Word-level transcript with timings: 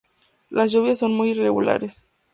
Las 0.49 0.71
lluvias 0.71 0.97
son 0.97 1.15
muy 1.15 1.29
irregulares. 1.29 2.07